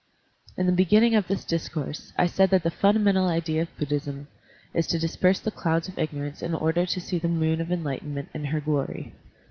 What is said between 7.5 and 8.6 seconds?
of enlightenment in